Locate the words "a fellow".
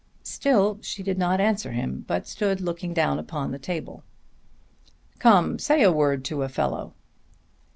6.41-6.95